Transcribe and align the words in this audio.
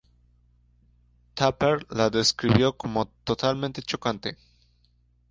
Tupper 1.35 1.85
la 1.91 2.09
describió 2.09 2.75
como 2.75 3.05
"totalmente 3.23 3.83
chocante". 3.83 4.35